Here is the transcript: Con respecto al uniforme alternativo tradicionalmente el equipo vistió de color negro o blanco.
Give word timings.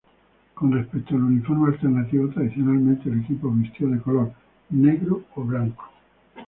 Con 0.55 0.71
respecto 0.71 1.13
al 1.13 1.21
uniforme 1.25 1.67
alternativo 1.75 2.27
tradicionalmente 2.31 3.07
el 3.07 3.21
equipo 3.21 3.51
vistió 3.51 3.87
de 3.87 3.99
color 4.01 4.33
negro 4.71 5.25
o 5.35 5.43
blanco. 5.43 5.91